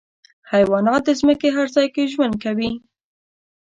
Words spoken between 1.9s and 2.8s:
کې ژوند کوي.